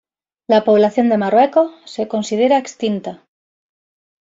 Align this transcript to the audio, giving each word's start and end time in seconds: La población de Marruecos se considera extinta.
La 0.47 0.63
población 0.63 1.09
de 1.09 1.19
Marruecos 1.19 1.71
se 1.85 2.07
considera 2.07 2.57
extinta. 2.57 3.23